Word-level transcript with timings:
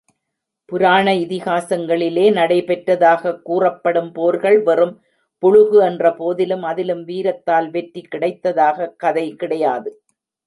புராண 0.65 1.13
இதிகாசங்களிலே 1.13 2.23
நடைபெற்றதாகக் 2.31 3.41
கூறப்படும் 3.41 4.11
போர்கள், 4.11 4.63
வெறும் 4.63 5.01
புளுகு 5.43 5.79
என்றபோதிலும், 5.81 6.61
அதிலும் 6.61 7.03
வீரத்தால் 7.05 7.69
வெற்றி 7.71 8.07
கிடைத்ததாகக் 8.11 8.95
கதை 8.95 9.35
கிடையாது. 9.35 10.01